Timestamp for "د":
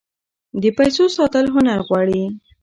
0.61-0.63